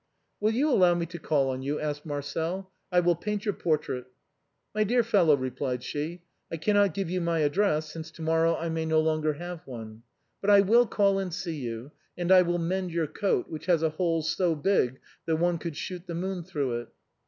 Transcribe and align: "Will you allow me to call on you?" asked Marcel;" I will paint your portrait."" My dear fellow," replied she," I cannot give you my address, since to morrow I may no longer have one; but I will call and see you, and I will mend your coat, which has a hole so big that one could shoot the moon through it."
"Will 0.41 0.53
you 0.53 0.67
allow 0.71 0.95
me 0.95 1.05
to 1.05 1.19
call 1.19 1.49
on 1.51 1.61
you?" 1.61 1.79
asked 1.79 2.07
Marcel;" 2.07 2.71
I 2.91 3.01
will 3.01 3.13
paint 3.15 3.45
your 3.45 3.53
portrait."" 3.53 4.07
My 4.73 4.83
dear 4.83 5.03
fellow," 5.03 5.37
replied 5.37 5.83
she," 5.83 6.23
I 6.51 6.57
cannot 6.57 6.95
give 6.95 7.11
you 7.11 7.21
my 7.21 7.41
address, 7.41 7.91
since 7.93 8.09
to 8.13 8.23
morrow 8.23 8.55
I 8.55 8.67
may 8.67 8.83
no 8.87 8.99
longer 8.99 9.33
have 9.33 9.61
one; 9.67 10.01
but 10.41 10.49
I 10.49 10.61
will 10.61 10.87
call 10.87 11.19
and 11.19 11.31
see 11.31 11.57
you, 11.57 11.91
and 12.17 12.31
I 12.31 12.41
will 12.41 12.57
mend 12.57 12.89
your 12.89 13.05
coat, 13.05 13.47
which 13.47 13.67
has 13.67 13.83
a 13.83 13.91
hole 13.91 14.23
so 14.23 14.55
big 14.55 14.99
that 15.27 15.35
one 15.35 15.59
could 15.59 15.77
shoot 15.77 16.07
the 16.07 16.15
moon 16.15 16.43
through 16.45 16.81
it." 16.81 16.87